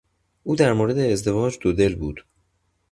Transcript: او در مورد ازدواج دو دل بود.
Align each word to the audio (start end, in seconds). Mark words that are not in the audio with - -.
او 0.43 0.55
در 0.55 0.73
مورد 0.73 0.97
ازدواج 0.97 1.57
دو 1.61 1.73
دل 1.73 1.95
بود. 1.95 2.25